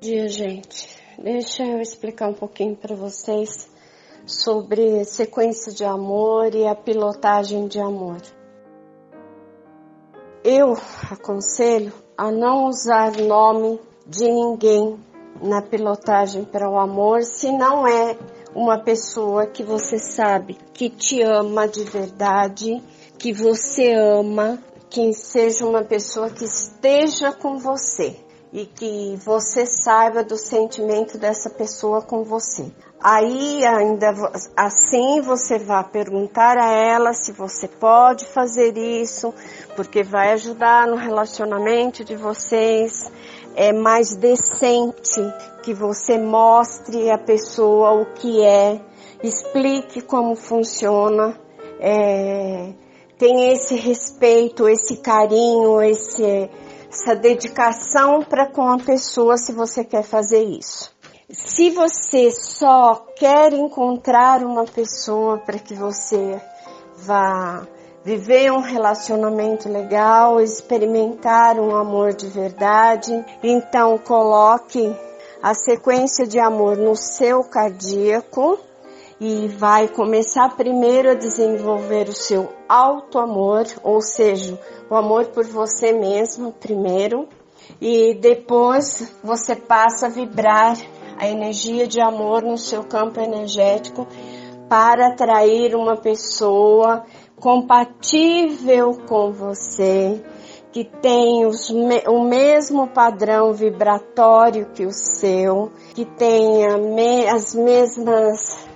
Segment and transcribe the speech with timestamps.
[0.00, 0.96] dia, gente.
[1.18, 3.68] Deixa eu explicar um pouquinho para vocês
[4.24, 8.20] sobre sequência de amor e a pilotagem de amor.
[10.44, 10.76] Eu
[11.10, 14.98] aconselho a não usar nome de ninguém
[15.42, 18.16] na pilotagem para o amor se não é
[18.54, 22.80] uma pessoa que você sabe que te ama de verdade,
[23.18, 30.24] que você ama, que seja uma pessoa que esteja com você e que você saiba
[30.24, 32.70] do sentimento dessa pessoa com você.
[33.00, 34.12] Aí ainda
[34.56, 39.32] assim você vai perguntar a ela se você pode fazer isso,
[39.76, 43.12] porque vai ajudar no relacionamento de vocês.
[43.54, 45.20] É mais decente
[45.62, 48.80] que você mostre a pessoa o que é,
[49.22, 51.38] explique como funciona,
[51.80, 52.72] é,
[53.18, 56.48] tem esse respeito, esse carinho, esse
[56.90, 60.90] essa dedicação para com a pessoa se você quer fazer isso.
[61.30, 66.40] Se você só quer encontrar uma pessoa para que você
[66.96, 67.66] vá
[68.02, 74.90] viver um relacionamento legal, experimentar um amor de verdade, então coloque
[75.42, 78.58] a sequência de amor no seu cardíaco
[79.20, 85.44] e vai começar primeiro a desenvolver o seu auto amor, ou seja, o amor por
[85.44, 87.28] você mesmo primeiro,
[87.80, 90.76] e depois você passa a vibrar
[91.18, 94.06] a energia de amor no seu campo energético
[94.68, 97.04] para atrair uma pessoa
[97.40, 100.22] compatível com você,
[100.70, 108.67] que tem os, o mesmo padrão vibratório que o seu, que tenha me, as mesmas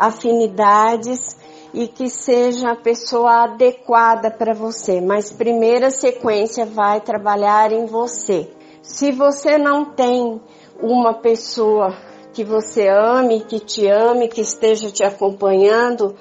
[0.00, 1.36] afinidades
[1.74, 5.00] e que seja a pessoa adequada para você.
[5.00, 8.50] Mas primeira sequência vai trabalhar em você.
[8.82, 10.40] Se você não tem
[10.82, 11.94] uma pessoa
[12.32, 16.16] que você ame, que te ame, que esteja te acompanhando,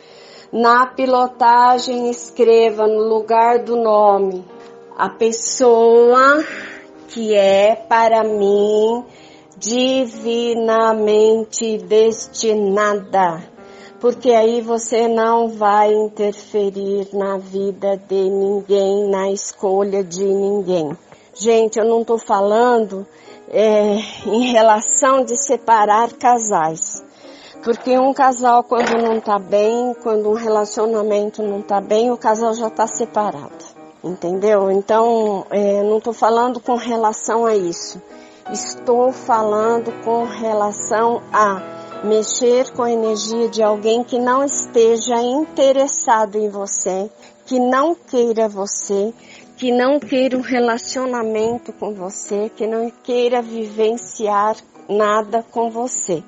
[0.51, 4.43] na pilotagem escreva no lugar do nome
[4.97, 6.43] a pessoa
[7.07, 9.05] que é para mim
[9.57, 10.57] divinamente
[11.77, 13.58] destinada
[13.99, 20.97] porque aí você não vai interferir na vida de ninguém, na escolha de ninguém.
[21.33, 23.05] Gente, eu não estou falando
[23.49, 23.95] é,
[24.25, 27.03] em relação de separar casais.
[27.63, 32.53] Porque um casal, quando não está bem, quando um relacionamento não está bem, o casal
[32.53, 33.65] já está separado.
[34.01, 34.71] Entendeu?
[34.71, 38.01] Então, é, não estou falando com relação a isso.
[38.49, 41.61] Estou falando com relação a
[42.03, 47.09] mexer com a energia de alguém que não esteja interessado em você,
[47.45, 49.13] que não queira você,
[49.57, 54.55] que não queira um relacionamento com você, que não queira vivenciar
[54.87, 56.23] nada com você.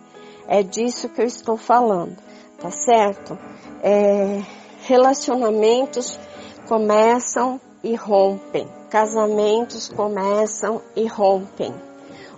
[0.47, 2.17] É disso que eu estou falando,
[2.59, 3.37] tá certo?
[3.81, 4.41] É,
[4.81, 6.19] relacionamentos
[6.67, 11.73] começam e rompem, casamentos começam e rompem.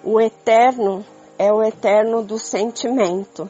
[0.04, 1.04] O eterno
[1.38, 3.50] é o eterno do sentimento.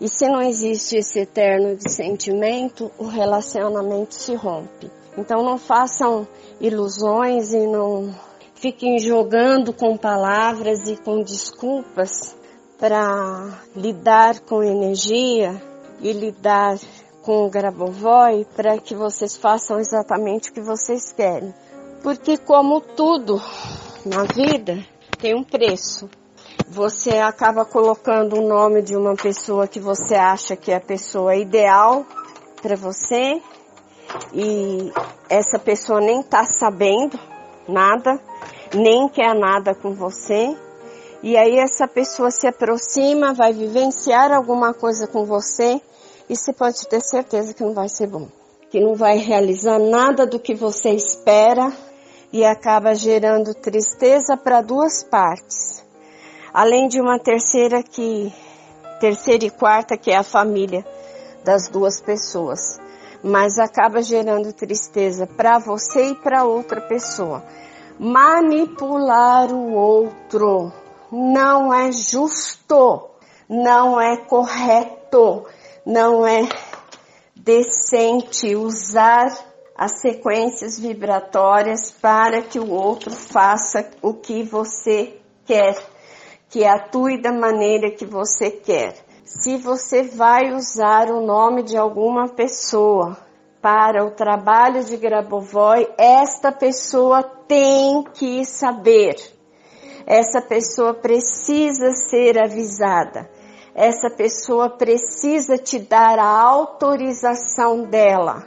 [0.00, 4.90] E se não existe esse eterno de sentimento, o relacionamento se rompe.
[5.16, 6.26] Então não façam
[6.60, 8.12] ilusões e não
[8.54, 12.36] fiquem jogando com palavras e com desculpas
[12.78, 15.60] para lidar com energia
[16.00, 16.78] e lidar
[17.22, 21.54] com o Grabovoi para que vocês façam exatamente o que vocês querem.
[22.02, 23.40] Porque como tudo
[24.04, 24.84] na vida
[25.20, 26.08] tem um preço
[26.68, 31.34] você acaba colocando o nome de uma pessoa que você acha que é a pessoa
[31.36, 32.06] ideal
[32.60, 33.40] para você
[34.32, 34.92] e
[35.28, 37.18] essa pessoa nem está sabendo
[37.68, 38.20] nada,
[38.74, 40.56] nem quer nada com você.
[41.22, 45.80] E aí essa pessoa se aproxima, vai vivenciar alguma coisa com você
[46.28, 48.28] e você pode ter certeza que não vai ser bom,
[48.70, 51.72] que não vai realizar nada do que você espera
[52.32, 55.81] e acaba gerando tristeza para duas partes
[56.52, 58.32] além de uma terceira que
[59.00, 60.86] terceira e quarta que é a família
[61.44, 62.78] das duas pessoas,
[63.22, 67.42] mas acaba gerando tristeza para você e para outra pessoa.
[67.98, 70.72] Manipular o outro
[71.10, 73.10] não é justo,
[73.48, 75.44] não é correto,
[75.84, 76.48] não é
[77.34, 79.36] decente usar
[79.76, 85.91] as sequências vibratórias para que o outro faça o que você quer
[86.52, 88.94] que atue da maneira que você quer.
[89.24, 93.16] Se você vai usar o nome de alguma pessoa
[93.62, 99.16] para o trabalho de Grabovoi, esta pessoa tem que saber.
[100.06, 103.30] essa pessoa precisa ser avisada.
[103.74, 108.46] Essa pessoa precisa te dar a autorização dela,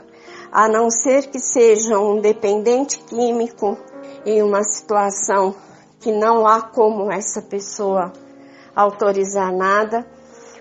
[0.52, 3.76] a não ser que seja um dependente químico
[4.24, 5.56] em uma situação
[6.06, 8.12] que não há como essa pessoa
[8.76, 10.06] autorizar nada,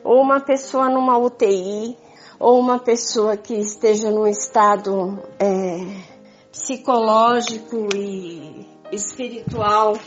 [0.04, 1.96] ou uma pessoa numa UTI,
[2.40, 5.86] ou uma pessoa que esteja num estado é,
[6.52, 10.00] psicológico e espiritual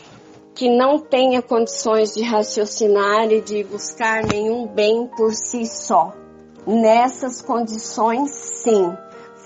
[0.56, 6.12] que não tenha condições de raciocinar e de buscar nenhum bem por si só.
[6.66, 8.92] Nessas condições, sim.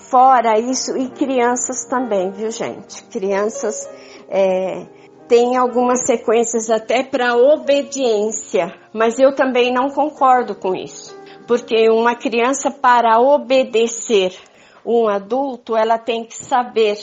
[0.09, 3.03] Fora isso, e crianças também, viu gente?
[3.03, 3.87] Crianças
[4.27, 4.87] é,
[5.27, 11.15] têm algumas sequências até para obediência, mas eu também não concordo com isso.
[11.47, 14.33] Porque uma criança, para obedecer
[14.85, 16.97] um adulto, ela tem que saber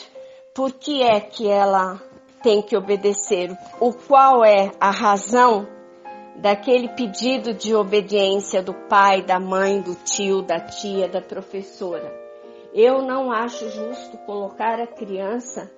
[0.54, 2.00] por que é que ela
[2.42, 5.66] tem que obedecer, o qual é a razão
[6.36, 12.18] daquele pedido de obediência do pai, da mãe, do tio, da tia, da professora.
[12.72, 15.70] Eu não acho justo colocar a criança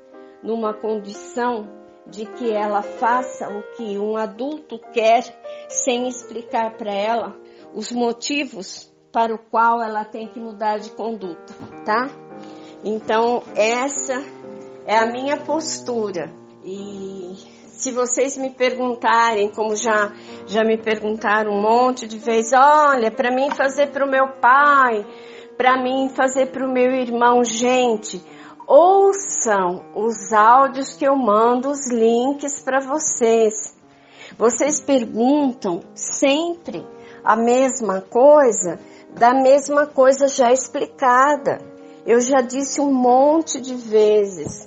[0.43, 5.23] numa condição de que ela faça o que um adulto quer
[5.69, 7.37] sem explicar para ela
[7.75, 11.53] os motivos para o qual ela tem que mudar de conduta,
[11.85, 12.09] tá?
[12.85, 14.23] Então, essa
[14.87, 16.33] é a minha postura.
[16.65, 17.35] E
[17.67, 20.13] se vocês me perguntarem, como já
[20.47, 25.07] já me perguntaram um monte de vezes, olha, para mim fazer para o meu pai,
[25.57, 28.23] para mim fazer para o meu irmão, gente,
[28.73, 33.77] ouçam os áudios que eu mando, os links para vocês.
[34.39, 36.87] Vocês perguntam sempre
[37.23, 38.81] a mesma coisa,
[39.11, 41.61] da mesma coisa já explicada.
[42.07, 44.67] Eu já disse um monte de vezes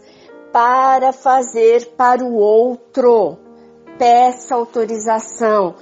[0.54, 3.40] para fazer para o outro.
[3.98, 5.74] Peça autorização,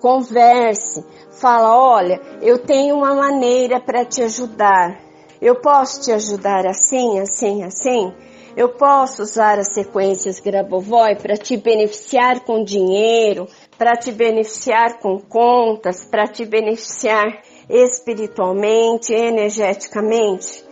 [0.00, 1.04] converse,
[1.40, 5.03] fala, olha, eu tenho uma maneira para te ajudar.
[5.44, 8.14] Eu posso te ajudar assim, assim, assim?
[8.56, 13.46] Eu posso usar as sequências Grabovoi para te beneficiar com dinheiro,
[13.76, 20.64] para te beneficiar com contas, para te beneficiar espiritualmente, energeticamente?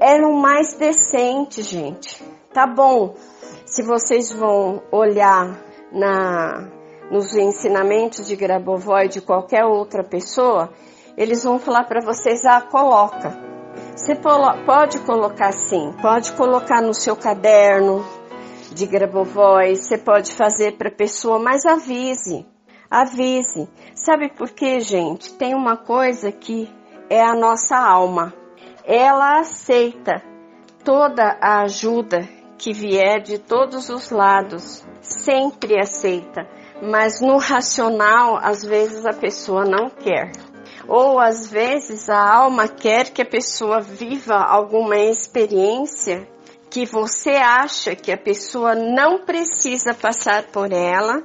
[0.00, 2.22] É o mais decente, gente.
[2.54, 3.14] Tá bom,
[3.66, 5.60] se vocês vão olhar
[5.90, 6.68] na,
[7.10, 10.72] nos ensinamentos de Grabovoi de qualquer outra pessoa,
[11.16, 13.39] eles vão falar para vocês, ah, coloca.
[14.00, 18.02] Você pode colocar sim, pode colocar no seu caderno
[18.72, 22.46] de Grabovoi, você pode fazer para a pessoa, mas avise,
[22.90, 23.68] avise.
[23.94, 25.34] Sabe por quê, gente?
[25.34, 26.66] Tem uma coisa que
[27.10, 28.32] é a nossa alma.
[28.86, 30.22] Ela aceita
[30.82, 32.26] toda a ajuda
[32.56, 36.48] que vier de todos os lados, sempre aceita,
[36.82, 40.32] mas no racional, às vezes a pessoa não quer.
[40.88, 46.26] Ou às vezes a alma quer que a pessoa viva alguma experiência
[46.70, 51.22] que você acha que a pessoa não precisa passar por ela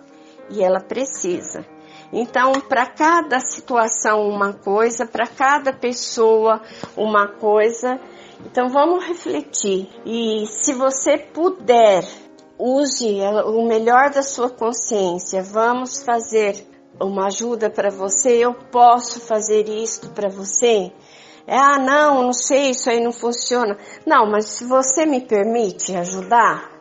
[0.49, 1.65] e ela precisa.
[2.11, 6.61] Então, para cada situação uma coisa, para cada pessoa
[6.95, 7.99] uma coisa,
[8.45, 12.03] então vamos refletir e se você puder,
[12.57, 15.43] use o melhor da sua consciência.
[15.43, 18.37] Vamos fazer uma ajuda para você.
[18.37, 20.91] Eu posso fazer isto para você.
[21.47, 23.77] É, ah, não, não sei, isso aí não funciona.
[24.05, 26.71] Não, mas se você me permite ajudar,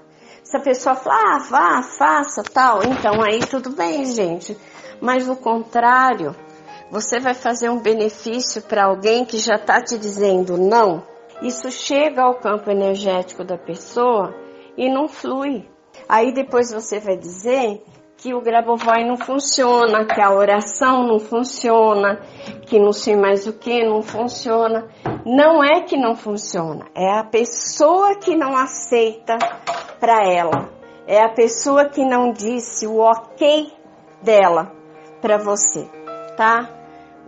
[0.43, 4.57] se a pessoa falar, ah, vá, faça, tal, então aí tudo bem, gente.
[5.01, 6.35] Mas o contrário,
[6.91, 12.23] você vai fazer um benefício para alguém que já está te dizendo não isso chega
[12.23, 14.35] ao campo energético da pessoa
[14.77, 15.69] e não flui.
[16.09, 17.83] Aí depois você vai dizer
[18.17, 22.21] que o Grabovoi não funciona, que a oração não funciona,
[22.67, 24.89] que não sei mais o que não funciona.
[25.25, 29.39] Não é que não funciona, é a pessoa que não aceita
[29.99, 30.71] para ela.
[31.07, 33.71] É a pessoa que não disse o ok
[34.23, 34.73] dela
[35.21, 35.87] para você,
[36.37, 36.69] tá?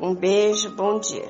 [0.01, 1.29] Um beijo, bom dia.